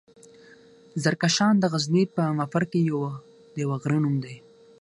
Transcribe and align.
زرکشان 1.03 1.53
دغزني 1.63 2.03
پهمفر 2.15 2.63
کې 2.71 2.79
د 3.53 3.55
يوۀ 3.61 3.75
غرۀ 3.81 3.97
نوم 4.03 4.15
دی. 4.23 4.35